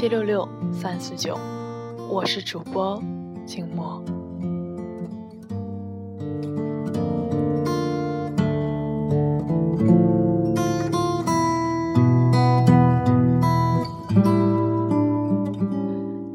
[0.00, 1.38] 七六六三四九，
[2.08, 2.98] 我是主播
[3.44, 4.02] 静默。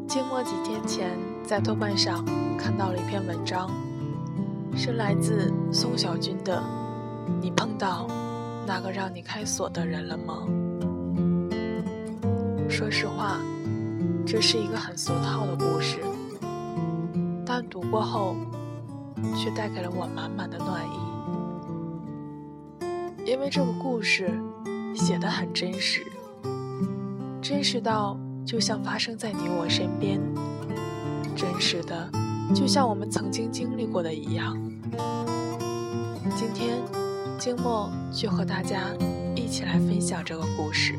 [0.06, 2.24] 静默几天前在豆瓣上
[2.56, 3.68] 看到了一篇文章，
[4.76, 6.62] 是来自宋小军的
[7.42, 8.06] 《你碰到》。
[8.64, 10.46] 那个让你开锁的人了吗？
[12.68, 13.40] 说实话，
[14.26, 16.00] 这是一个很俗套的故事，
[17.46, 18.34] 但读过后
[19.36, 20.90] 却带给了我满满的暖意。
[23.24, 24.28] 因为这个故事
[24.96, 26.04] 写得很真实，
[27.40, 30.20] 真实到就像发生在你我身边，
[31.36, 32.10] 真实的
[32.52, 34.60] 就像我们曾经经历过的一样。
[36.36, 36.76] 今天。
[37.38, 38.88] 静默就和大家
[39.36, 40.94] 一起来分享这个故事。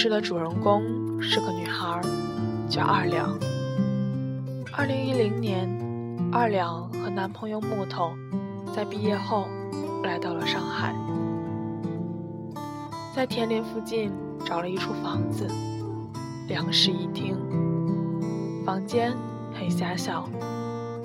[0.00, 2.00] 事的主人公是个女孩，
[2.68, 3.36] 叫二两。
[4.72, 5.68] 二零一零年，
[6.30, 8.12] 二两和男朋友木头
[8.72, 9.48] 在毕业后
[10.04, 10.94] 来到了上海。
[13.12, 14.12] 在田林附近
[14.46, 15.48] 找了一处房子，
[16.46, 17.36] 两室一厅，
[18.64, 19.12] 房间
[19.52, 20.30] 很狭小，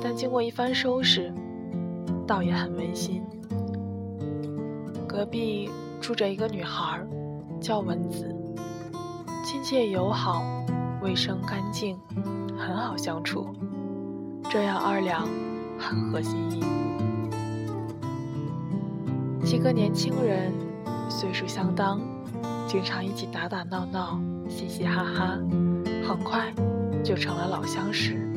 [0.03, 1.33] 但经过一番收拾，
[2.27, 3.23] 倒也很温馨。
[5.07, 5.67] 隔壁
[5.99, 7.03] 住着一个女孩，
[7.59, 8.31] 叫蚊子，
[9.63, 10.43] 切友好，
[11.01, 11.97] 卫生干净，
[12.57, 13.47] 很好相处，
[14.49, 15.25] 这样二两
[15.79, 16.59] 很合心意。
[19.45, 20.51] 几个年轻人。
[21.09, 22.01] 岁数相当，
[22.67, 24.19] 经常一起打打闹闹，
[24.49, 25.37] 嘻嘻哈哈，
[26.07, 26.51] 很快
[27.03, 28.29] 就成了老相识。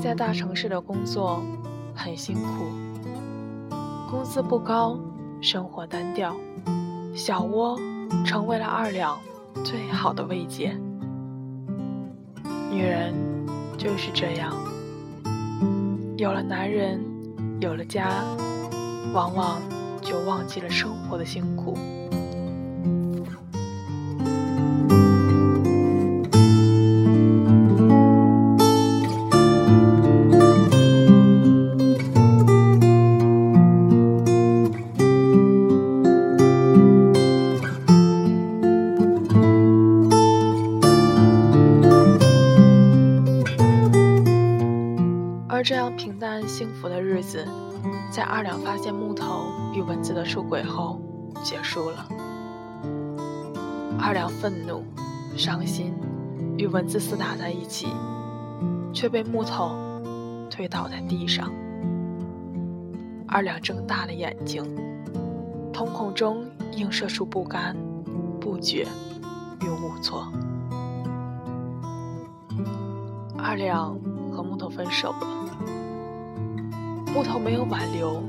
[0.00, 1.42] 在大城市的工作
[1.94, 2.64] 很辛苦，
[4.08, 4.96] 工资不高，
[5.40, 6.36] 生活单调，
[7.12, 7.76] 小窝
[8.24, 9.18] 成为了二两
[9.64, 10.76] 最好的慰藉。
[12.70, 13.14] 女人
[13.76, 14.54] 就是这样，
[16.16, 17.00] 有了男人，
[17.60, 18.24] 有了家，
[19.12, 19.60] 往往。
[20.02, 21.76] 就忘记了生活的辛苦。
[48.32, 51.00] 二两发现木头与蚊子的出轨后，
[51.42, 52.06] 结束了。
[53.98, 54.84] 二两愤怒、
[55.36, 55.92] 伤心，
[56.56, 57.88] 与蚊子厮打在一起，
[58.92, 59.76] 却被木头
[60.48, 61.52] 推倒在地上。
[63.26, 64.64] 二两睁大了眼睛，
[65.72, 66.44] 瞳孔中
[66.76, 67.76] 映射出不甘、
[68.40, 68.86] 不觉
[69.60, 70.32] 与无措。
[73.36, 73.98] 二两
[74.30, 75.39] 和木头分手了。
[77.12, 78.22] 木头没有挽留，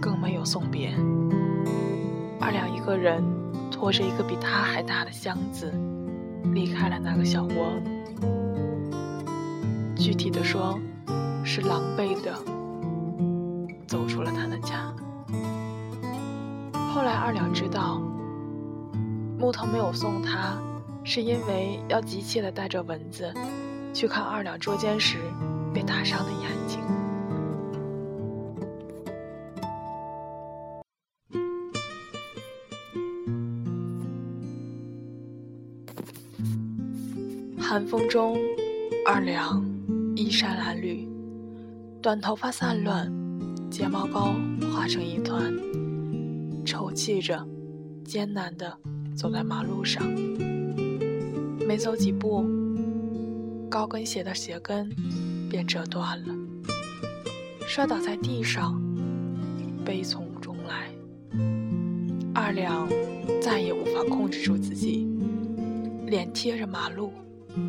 [0.00, 0.94] 更没有送别。
[2.40, 3.22] 二两一个人
[3.70, 5.72] 拖着一个比他还大的箱子，
[6.52, 7.72] 离开了那个小窝。
[9.96, 10.78] 具体的说，
[11.44, 12.32] 是狼狈的
[13.86, 14.94] 走出了他的家。
[16.92, 18.00] 后来二两知道，
[19.38, 20.56] 木头没有送他，
[21.02, 23.34] 是因为要急切的带着蚊子
[23.92, 25.18] 去看二两捉奸时
[25.74, 26.78] 被打伤的眼睛。
[37.74, 38.38] 寒风中，
[39.04, 39.60] 二两
[40.14, 41.08] 衣衫褴褛，
[42.00, 43.12] 短头发散乱，
[43.68, 44.32] 睫毛膏
[44.72, 45.52] 化成一团，
[46.64, 47.44] 抽泣着，
[48.04, 48.72] 艰难地
[49.12, 50.08] 走在马路上。
[51.66, 52.44] 没走几步，
[53.68, 54.88] 高跟鞋的鞋跟
[55.50, 56.32] 便折断了，
[57.66, 58.80] 摔倒在地上，
[59.84, 60.88] 悲从中来。
[62.32, 62.88] 二两
[63.42, 65.08] 再也无法控制住自己，
[66.06, 67.12] 脸贴着马路。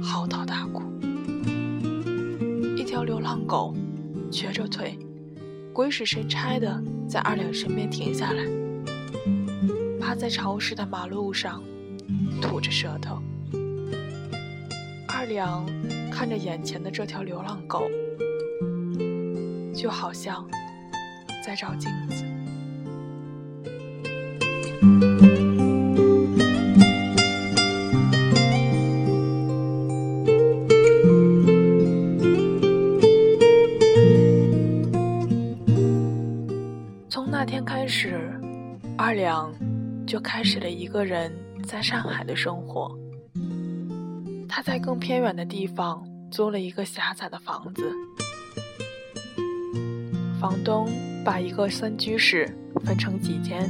[0.01, 0.83] 嚎啕大哭，
[2.75, 3.73] 一条流浪狗
[4.31, 4.97] 瘸着腿，
[5.73, 8.43] 鬼使神差的在二两身边停下来，
[9.99, 11.63] 趴在潮湿的马路上
[12.41, 13.21] 吐着舌头。
[15.07, 15.65] 二两
[16.11, 17.89] 看着眼前的这条流浪狗，
[19.73, 20.47] 就好像
[21.45, 22.25] 在照镜子。
[40.05, 41.31] 就开始了一个人
[41.63, 42.95] 在上海的生活。
[44.47, 47.91] 他在更偏远的地方租了一个狭窄的房子，
[50.39, 50.87] 房东
[51.23, 52.49] 把一个三居室
[52.85, 53.69] 分成几间，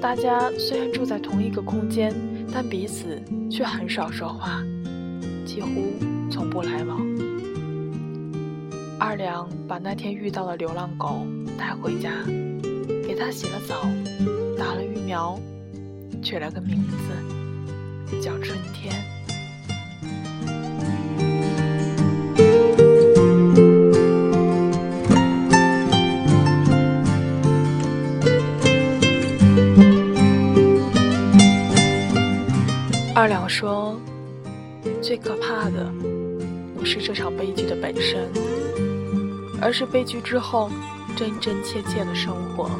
[0.00, 2.14] 大家虽然住在同一个空间，
[2.52, 4.62] 但彼此却很少说话，
[5.44, 5.92] 几乎
[6.30, 7.00] 从不来往。
[8.98, 11.26] 二两把那天遇到的流浪狗
[11.58, 12.10] 带回家，
[13.06, 13.84] 给它洗了澡，
[15.12, 15.38] 苗，
[16.22, 18.94] 取了个名字，叫春天。
[33.14, 34.00] 二两说
[35.02, 35.92] ：“最可怕的
[36.74, 38.30] 不是这场悲剧的本身，
[39.60, 40.70] 而是悲剧之后
[41.14, 42.70] 真真切切的生活。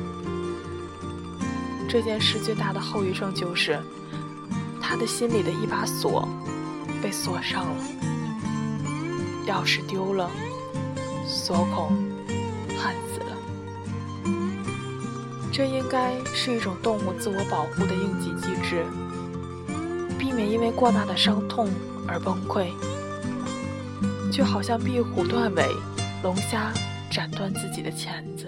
[1.93, 3.79] 这件事最大的后遗症就是，
[4.81, 6.27] 他的心里的一把锁
[7.03, 7.85] 被锁上了，
[9.47, 10.31] 钥匙丢了，
[11.27, 11.89] 锁孔
[12.79, 13.37] 焊死了。
[15.53, 18.87] 这应该是一种动物自我保护的应急机制。”
[20.19, 21.69] 避免因为过大的伤痛
[22.09, 22.69] 而崩溃，
[24.33, 25.69] 就好像壁虎断尾，
[26.23, 26.73] 龙虾
[27.11, 28.47] 斩断自己的钳子。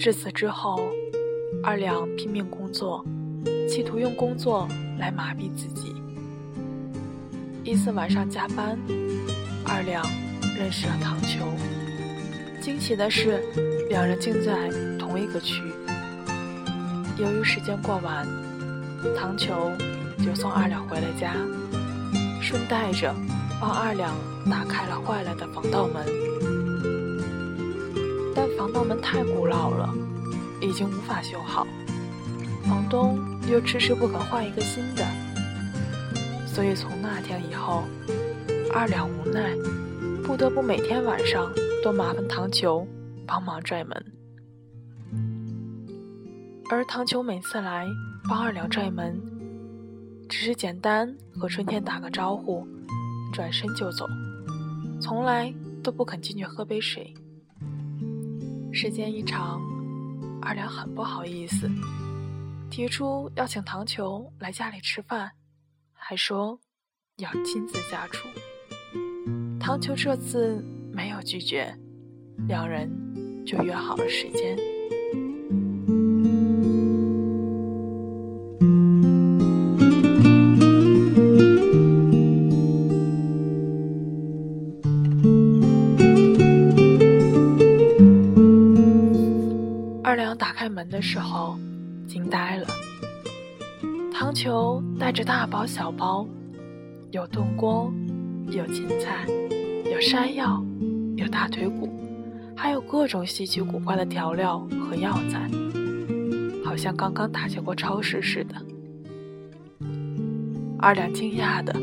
[0.00, 0.88] 至此之后，
[1.62, 3.04] 二两拼命工作，
[3.68, 4.66] 企图用工作
[4.98, 5.94] 来麻痹自己。
[7.64, 8.78] 一次晚上加班，
[9.62, 10.02] 二两
[10.56, 11.44] 认识了唐球。
[12.62, 13.42] 惊喜的是，
[13.90, 15.62] 两人竟在同一个区。
[17.18, 18.26] 由于时间过晚，
[19.18, 19.70] 唐球
[20.24, 21.34] 就送二两回了家，
[22.40, 23.14] 顺带着
[23.60, 24.16] 帮二两
[24.50, 26.29] 打开了坏了的防盗门。
[28.60, 29.88] 防盗门太古老了，
[30.60, 31.66] 已经无法修好，
[32.64, 33.18] 房东
[33.50, 35.02] 又迟迟不肯换一个新的。
[36.46, 37.84] 所以从那天以后，
[38.74, 39.56] 二两无奈，
[40.22, 41.50] 不得不每天晚上
[41.82, 42.86] 都麻烦唐球
[43.26, 44.04] 帮忙拽门。
[46.70, 47.86] 而唐球每次来
[48.28, 49.18] 帮二两拽门，
[50.28, 52.68] 只是简单和春天打个招呼，
[53.32, 54.06] 转身就走，
[55.00, 55.50] 从来
[55.82, 57.14] 都不肯进去喝杯水。
[58.72, 59.60] 时间一长，
[60.40, 61.68] 二两很不好意思，
[62.70, 65.32] 提出要请唐球来家里吃饭。
[65.92, 66.58] 还说
[67.16, 68.26] 要亲自下厨，
[69.60, 71.76] 唐球这次没有拒绝，
[72.48, 72.90] 两人
[73.44, 74.56] 就约好了时间。
[91.00, 91.58] 的时候，
[92.06, 92.66] 惊呆了。
[94.12, 96.26] 糖球带着大包小包，
[97.10, 97.90] 有炖锅，
[98.48, 99.26] 有芹菜，
[99.90, 100.62] 有山药，
[101.16, 101.88] 有大腿骨，
[102.54, 105.50] 还有各种稀奇古怪的调料和药材，
[106.62, 108.54] 好像刚刚打劫过超市似的。
[110.78, 111.74] 二两惊讶的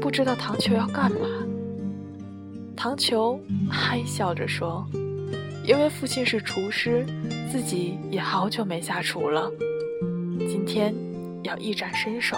[0.00, 1.18] 不知道糖球要干嘛。
[2.74, 3.38] 糖球
[3.68, 4.86] 嗨笑着说
[5.64, 7.06] ：“因为父亲是厨师，
[7.50, 9.50] 自己也好久没下厨了，
[10.48, 10.94] 今天。”
[11.44, 12.36] 要一展身手，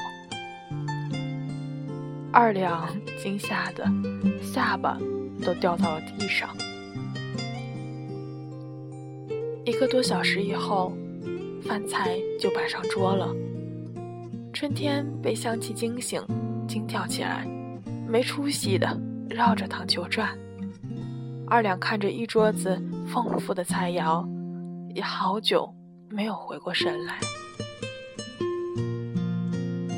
[2.33, 2.89] 二两
[3.23, 3.85] 惊吓的
[4.43, 4.99] 下巴
[5.45, 6.49] 都掉到了地上。
[9.67, 10.97] 一个多小时以后，
[11.67, 13.29] 饭菜就摆上桌了。
[14.55, 16.23] 春天被香气惊醒，
[16.67, 17.47] 惊跳起来，
[18.09, 20.31] 没出息的绕着糖球转。
[21.47, 24.27] 二两看着一桌子丰富的菜肴，
[24.95, 25.73] 也好久
[26.11, 27.19] 没有回过神来。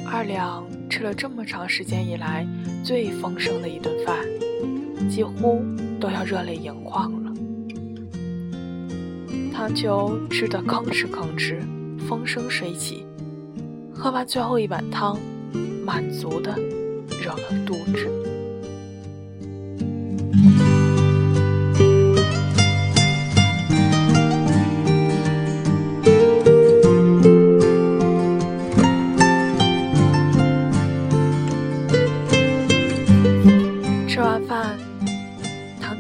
[0.05, 2.47] 二两吃了这么长时间以来
[2.85, 4.17] 最丰盛的一顿饭，
[5.09, 5.62] 几乎
[6.00, 7.33] 都要热泪盈眶了。
[9.53, 11.61] 汤球吃得吭哧吭哧，
[12.07, 13.07] 风生水起。
[13.95, 15.17] 喝完最后一碗汤，
[15.85, 16.55] 满足的
[17.23, 18.25] 揉了肚子。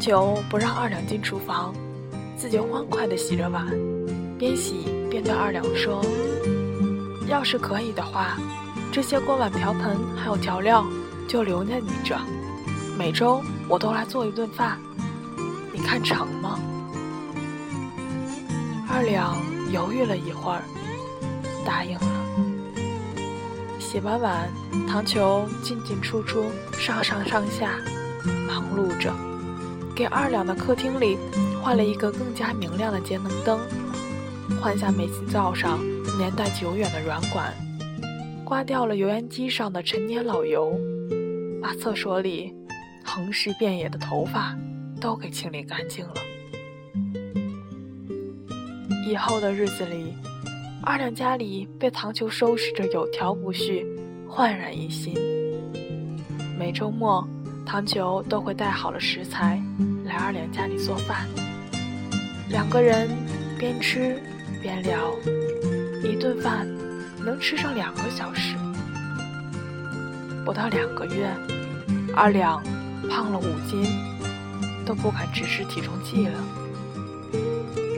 [0.06, 1.74] 球不让二两进厨房，
[2.36, 3.66] 自己欢快地洗着碗，
[4.38, 6.00] 边洗边对二两说
[7.26, 8.38] ：“要是可以的话，
[8.92, 10.86] 这些锅碗瓢盆还有调料
[11.26, 12.16] 就留在你这，
[12.96, 14.78] 每周我都来做一顿饭，
[15.72, 16.56] 你看成吗？”
[18.88, 19.36] 二两
[19.72, 20.62] 犹豫了一会儿，
[21.66, 22.06] 答应了。
[23.80, 24.48] 洗完碗，
[24.86, 26.44] 糖球进进出出，
[26.78, 27.72] 上上上下，
[28.46, 29.12] 忙碌着，
[29.96, 31.16] 给二两的客厅里
[31.62, 33.58] 换了一个更加明亮的节能灯，
[34.60, 35.78] 换下煤气灶上
[36.18, 37.50] 年代久远的软管，
[38.44, 40.78] 刮掉了油烟机上的陈年老油，
[41.62, 42.54] 把厕所里
[43.02, 44.54] 横尸遍野的头发
[45.00, 46.14] 都给清理干净了。
[49.08, 50.12] 以后的日子里，
[50.82, 53.56] 二两家里被糖球收拾着有条不紊、
[54.28, 55.14] 焕然一新。
[56.58, 57.26] 每周末，
[57.66, 59.60] 糖球都会带好了食材
[60.04, 61.26] 来二两家里做饭，
[62.48, 63.10] 两个人
[63.58, 64.22] 边吃
[64.62, 65.12] 边聊，
[66.04, 66.66] 一顿饭
[67.18, 68.54] 能吃上两个小时。
[70.44, 71.28] 不到两个月，
[72.14, 72.62] 二两
[73.10, 73.84] 胖了五斤，
[74.86, 76.38] 都不敢直视体重计了。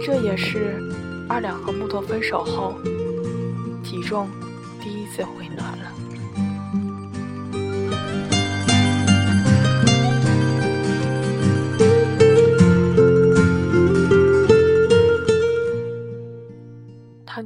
[0.02, 0.82] 这也是
[1.28, 2.74] 二两和木头分手后，
[3.84, 4.30] 体重
[4.80, 5.92] 第一次回暖了。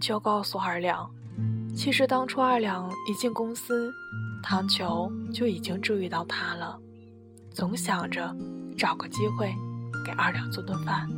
[0.03, 1.09] 糖球告诉二两，
[1.77, 3.89] 其实当初二两一进公司，
[4.43, 6.77] 糖球就已经注意到他了，
[7.53, 8.35] 总想着
[8.77, 9.55] 找个机会
[10.05, 11.09] 给二两做顿饭。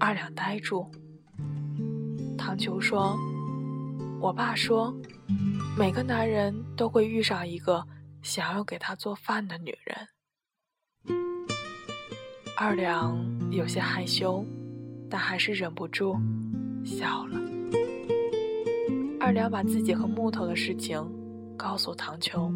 [0.00, 0.90] 二两呆住。
[2.36, 3.16] 糖球说
[4.20, 4.92] ：“我爸说，
[5.78, 7.86] 每个男人都会遇上一个
[8.20, 10.08] 想要给他做饭的女人。”
[12.58, 13.16] 二两
[13.52, 14.44] 有些害羞，
[15.08, 16.16] 但还是忍不住
[16.84, 17.40] 笑了。
[19.18, 21.02] 二两把自己和木头的事情
[21.56, 22.52] 告诉唐秋，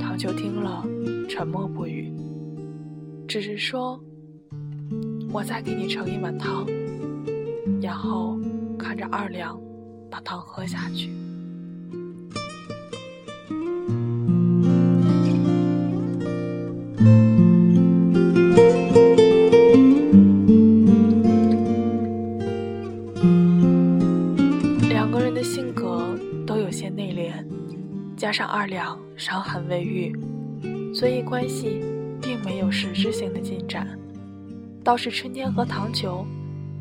[0.00, 0.84] 唐秋听了
[1.28, 2.12] 沉默不语，
[3.26, 3.98] 只是说。
[5.32, 6.64] 我再给你盛一碗汤，
[7.82, 8.38] 然后
[8.78, 9.60] 看着二两
[10.08, 11.10] 把汤喝下去。
[28.26, 30.12] 加上二两伤痕未愈，
[30.92, 31.80] 所以关系
[32.20, 33.86] 并没有实质性的进展。
[34.82, 36.26] 倒是春天和糖球，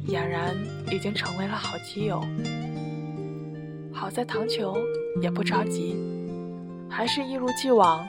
[0.08, 0.56] 俨然
[0.92, 2.20] 已经成为了好基友。
[3.94, 4.76] 好在糖球
[5.22, 5.96] 也不着急，
[6.90, 8.04] 还是一如既往，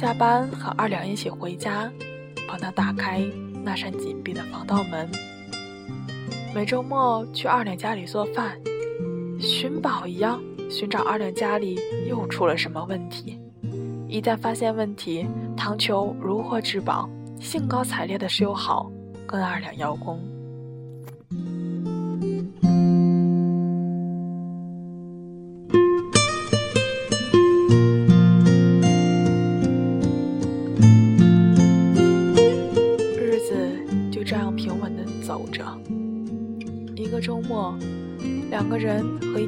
[0.00, 1.90] 下班和二两一起回家，
[2.46, 3.20] 帮他打开
[3.64, 5.10] 那扇紧闭的防盗门。
[6.54, 8.56] 每周末去二两家里做饭，
[9.38, 11.78] 寻宝一样寻找二两家里
[12.08, 13.40] 又出了什么问题。
[14.08, 15.26] 一旦发现问题，
[15.56, 17.08] 唐球如获至宝，
[17.40, 18.90] 兴高采烈地修好。
[19.26, 20.20] 跟二两邀功。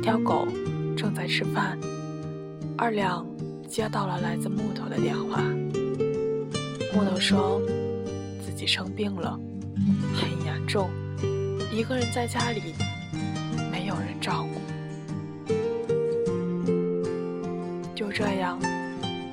[0.08, 0.48] 条狗
[0.96, 1.78] 正在吃饭，
[2.78, 3.26] 二两
[3.68, 5.42] 接到了来自木头的电话。
[6.94, 7.60] 木头说
[8.42, 9.38] 自己生病了。
[10.14, 10.88] 很严重，
[11.70, 12.72] 一个人在家里，
[13.70, 15.52] 没有人照顾。
[17.94, 18.58] 就这样，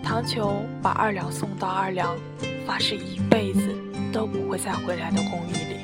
[0.04, 2.18] 糖球把二两送到二两
[2.68, 3.62] 发誓一辈子
[4.12, 5.76] 都不会再回来的公寓里。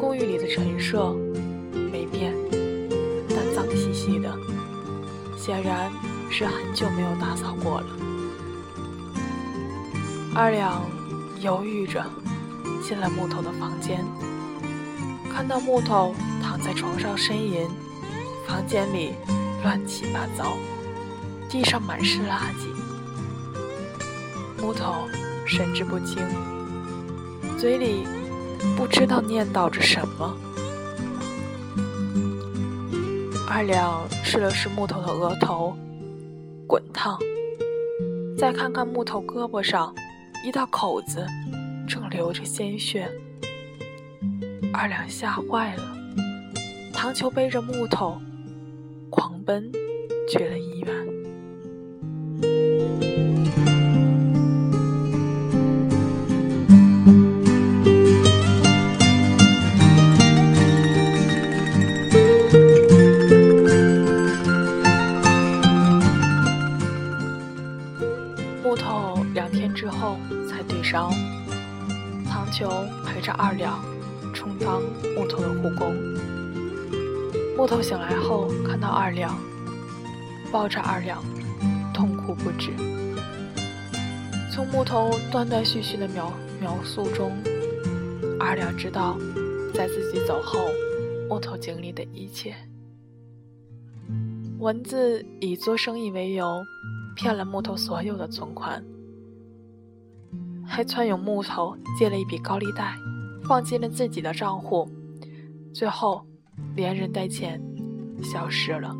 [0.00, 1.14] 公寓里的陈设
[5.44, 5.90] 显然
[6.30, 7.86] 是很久没有打扫过了。
[10.36, 10.80] 二两。
[11.40, 12.00] 犹豫着
[12.84, 14.04] 进了木头的房间，
[15.28, 17.68] 看到木头躺在床上呻吟，
[18.46, 19.14] 房间里
[19.64, 20.56] 乱七八糟，
[21.48, 22.68] 地上满是垃圾。
[24.62, 25.08] 木头
[25.44, 26.24] 神志不清，
[27.58, 28.06] 嘴里
[28.76, 30.32] 不知道念叨着什么。
[33.54, 35.76] 二两试了试木头的额头，
[36.66, 37.18] 滚烫。
[38.34, 39.94] 再看看木头胳膊上。
[40.42, 41.24] 一道口子
[41.86, 43.06] 正流着鲜血，
[44.72, 45.82] 二两吓坏了。
[46.94, 48.18] 糖球背着木头
[49.10, 49.70] 狂奔
[50.28, 51.21] 去了医院。
[70.92, 71.10] 烧。
[72.28, 72.68] 唐球
[73.06, 73.82] 陪着二两，
[74.34, 74.82] 充当
[75.16, 75.94] 木头的护工。
[77.56, 79.38] 木头醒来后，看到二两，
[80.52, 81.22] 抱着二两，
[81.94, 82.72] 痛哭不止。
[84.52, 87.32] 从木头断断续续的描描述中，
[88.38, 89.16] 二两知道，
[89.72, 90.58] 在自己走后，
[91.28, 92.54] 木头经历的一切。
[94.58, 96.62] 文字以做生意为由，
[97.14, 98.82] 骗了木头所有的存款，
[100.66, 102.94] 还撺掇木头借了一笔高利贷，
[103.44, 104.88] 放进了自己的账户，
[105.74, 106.24] 最后
[106.74, 107.60] 连人带钱
[108.22, 108.94] 消失了。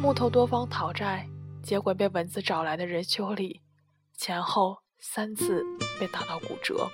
[0.00, 1.28] 木头多方讨债，
[1.62, 3.60] 结果被蚊子找来的人修理，
[4.16, 5.64] 前后三次
[6.00, 6.88] 被打到骨折。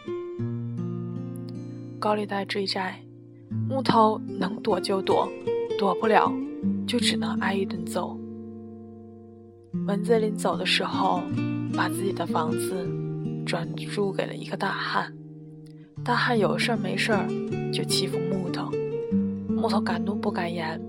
[1.98, 3.02] 高利贷追债，
[3.68, 5.28] 木头能躲就躲，
[5.78, 6.32] 躲不了。
[6.88, 8.18] 就只能挨一顿揍。
[9.72, 11.22] 蚊子临走的时候，
[11.74, 12.86] 把自己的房子
[13.46, 15.12] 转租给了一个大汉。
[16.04, 17.28] 大汉有事儿没事儿
[17.72, 18.70] 就欺负木头，
[19.48, 20.80] 木头敢怒不敢言，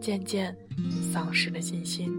[0.00, 0.54] 渐渐
[1.12, 2.12] 丧失了信心。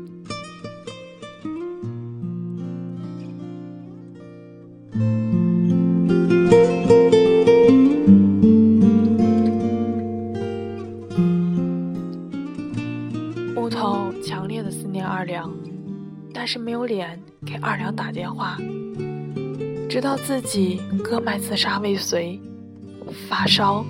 [13.54, 15.52] 木头强烈的思念二两
[16.40, 18.60] 但是没有脸给二两打电话，
[19.90, 22.40] 直到自己割脉自杀未遂，
[23.28, 23.84] 发烧，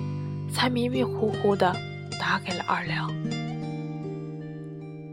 [0.50, 1.70] 才迷迷糊糊的
[2.18, 3.12] 打给了二两。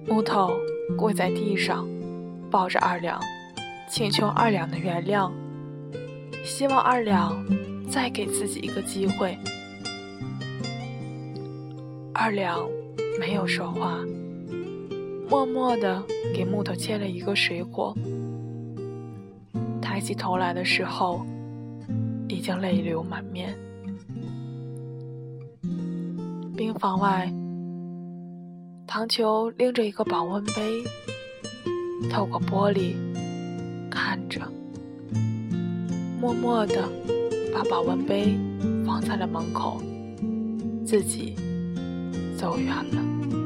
[0.08, 0.56] 木头
[0.98, 1.86] 跪在地上，
[2.50, 3.20] 抱着二两，
[3.90, 5.30] 请求二两的原谅，
[6.46, 7.46] 希望二两
[7.92, 9.38] 再给自己一个机会。
[12.14, 12.66] 二两
[13.20, 14.00] 没有说话。
[15.28, 17.96] 默默地给木头切了一个水果，
[19.82, 21.26] 抬起头来的时候，
[22.28, 23.58] 已经泪流满面。
[26.56, 27.34] 病房外，
[28.86, 30.84] 唐球拎着一个保温杯，
[32.10, 32.94] 透过玻璃
[33.90, 34.42] 看着，
[36.22, 36.88] 默默地
[37.54, 38.38] 把保温杯
[38.86, 39.82] 放在了门口，
[40.86, 41.36] 自己
[42.38, 43.45] 走远了。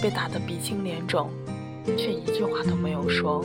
[0.00, 1.30] 被打得鼻青脸肿，
[1.96, 3.44] 却一句话都没有说。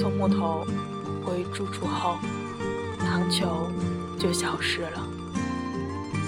[0.00, 0.66] 送木头
[1.24, 2.16] 回住处后，
[2.98, 3.68] 唐球
[4.18, 5.06] 就消失了，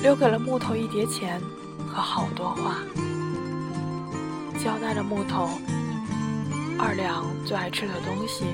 [0.02, 1.40] 留给了木头一叠钱
[1.88, 2.78] 和好多话，
[4.58, 5.48] 交代了木头
[6.78, 8.44] 二两最爱吃的东西，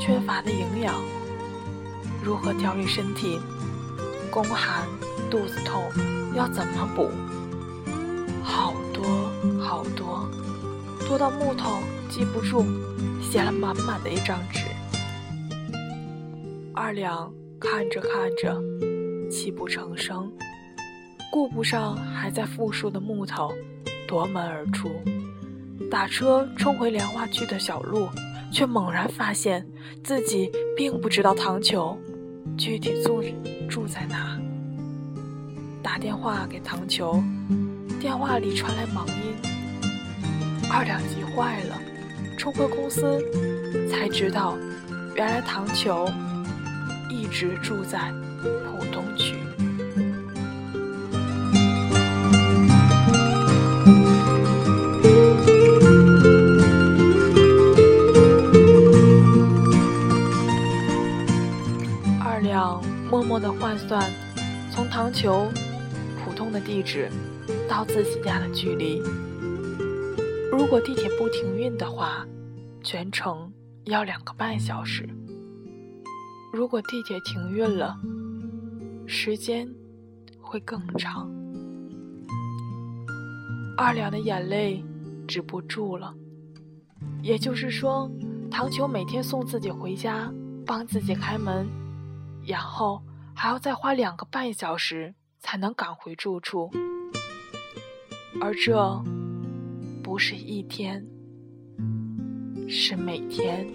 [0.00, 0.94] 缺乏的营养。
[2.22, 3.40] 如何调理身体？
[4.30, 4.88] 宫寒、
[5.30, 5.82] 肚子痛
[6.34, 7.10] 要怎么补？
[11.12, 11.68] 说到木头
[12.08, 12.64] 记不住，
[13.20, 14.60] 写了满满的一张纸。
[16.72, 18.58] 二两看着看着，
[19.30, 20.32] 泣不成声，
[21.30, 23.52] 顾不上还在复述的木头，
[24.08, 24.88] 夺门而出，
[25.90, 28.08] 打车冲回莲花区的小路，
[28.50, 29.66] 却猛然发现
[30.02, 31.94] 自己并不知道唐球。
[32.56, 33.22] 具体住
[33.68, 34.40] 住在哪？
[35.82, 37.22] 打电话给唐球，
[38.00, 39.61] 电话里传来忙音。
[40.74, 41.78] 二两急坏了，
[42.38, 43.20] 冲回公司，
[43.90, 44.56] 才知道，
[45.14, 46.10] 原来唐球
[47.10, 49.36] 一直住在浦东区。
[62.18, 64.10] 二两默默的换算，
[64.72, 65.52] 从唐球
[66.24, 67.10] 普通的地址
[67.68, 69.02] 到自己家的距离，
[70.52, 72.26] 如果地铁不停运的话，
[72.84, 73.50] 全程
[73.86, 75.02] 要两个半小时；
[76.52, 77.96] 如果地铁停运了，
[79.06, 79.66] 时间
[80.42, 81.32] 会更长。
[83.78, 84.84] 二两的眼泪
[85.26, 86.14] 止不住了，
[87.22, 88.10] 也就是说，
[88.50, 90.30] 唐球每天送自己回家，
[90.66, 91.66] 帮自己开门。
[92.44, 93.02] 然后
[93.34, 96.70] 还要再花两个半小时才能赶回住处，
[98.38, 99.02] 而这
[100.12, 101.02] 不是一天
[102.68, 103.66] 是每天。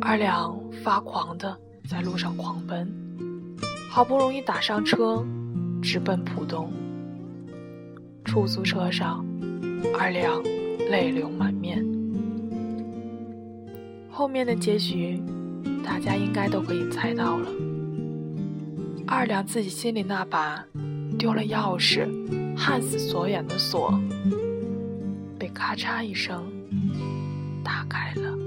[0.00, 2.88] 二两发狂的在路上狂奔
[3.90, 5.26] 好不容易打上车
[5.82, 6.72] 直奔浦东。
[8.24, 9.26] 出租车上
[9.98, 10.40] 二两
[10.90, 11.84] 泪流满面。
[14.10, 15.20] 后面的结局，
[15.84, 17.48] 大家应该都可以猜到了。
[19.06, 20.64] 二两自己心里那把
[21.18, 22.08] 丢了钥匙、
[22.56, 23.92] 焊死锁眼的锁，
[25.38, 26.42] 被咔嚓一声
[27.62, 28.45] 打开了。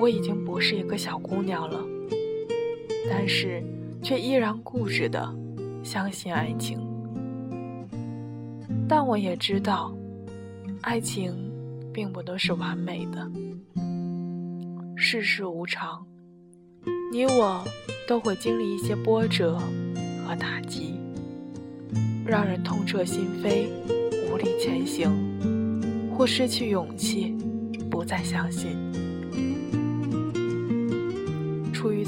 [0.00, 1.80] 我已经不是一个小姑娘了，
[3.08, 3.62] 但是
[4.02, 5.34] 却依然固执的
[5.82, 6.78] 相信爱情。
[8.88, 9.94] 但我也知道，
[10.82, 11.34] 爱情
[11.92, 13.30] 并不都是完美的。
[14.96, 16.06] 世事无常，
[17.10, 17.64] 你我
[18.06, 19.58] 都会经历一些波折
[20.26, 20.94] 和打击，
[22.26, 23.66] 让人痛彻心扉，
[24.30, 25.10] 无力前行，
[26.14, 27.36] 或失去勇气，
[27.90, 28.76] 不再相信。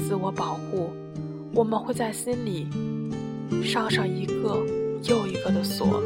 [0.07, 0.93] 自我保护，
[1.51, 2.67] 我们会在心里
[3.63, 4.63] 上上一个
[5.03, 5.99] 又一个的锁，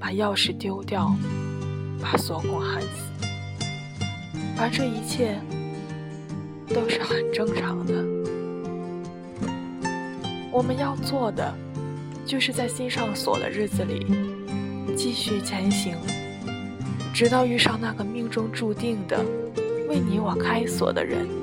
[0.00, 1.14] 把钥匙丢掉，
[2.00, 2.88] 把锁孔焊死。
[4.56, 5.38] 而这一切
[6.68, 7.92] 都是很正常的。
[10.50, 11.54] 我们要做的，
[12.24, 14.06] 就是在心上锁的日子里
[14.96, 15.94] 继续前行，
[17.12, 19.22] 直到遇上那个命中注定的
[19.90, 21.41] 为你我开锁的人。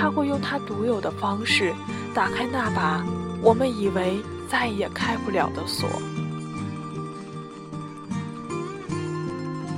[0.00, 1.74] 他会用他独有的方式
[2.14, 3.04] 打开那把
[3.42, 5.90] 我们以为再也开不了的锁。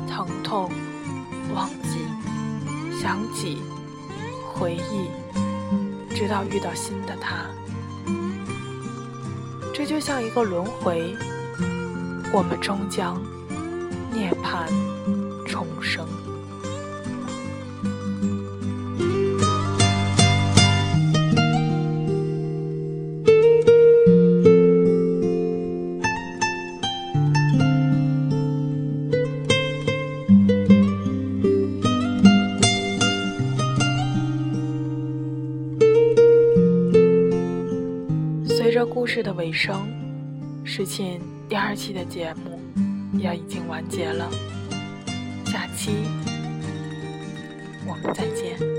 [0.08, 0.70] 疼痛。
[1.52, 1.98] 忘记，
[2.98, 3.58] 想起，
[4.54, 5.10] 回忆，
[6.14, 7.44] 直到遇到新的他。
[9.74, 11.16] 这就像一个轮回，
[12.32, 13.20] 我们终将
[14.12, 14.66] 涅槃
[15.46, 16.06] 重生。
[39.32, 39.86] 尾声，
[40.64, 42.60] 事情第二期的节目
[43.18, 44.30] 也已经完结了。
[45.46, 45.90] 下期
[47.86, 48.71] 我们再见。